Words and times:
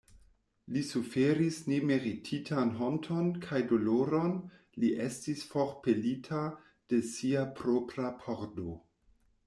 Li 0.75 0.81
suferis 0.91 1.59
nemerititan 1.71 2.71
honton 2.79 3.29
kaj 3.45 3.61
doloron, 3.73 4.33
li 4.85 4.91
estis 5.05 5.47
forpelita 5.53 6.45
de 6.95 7.05
sia 7.15 7.49
propra 7.63 8.15
pordo. 8.25 8.73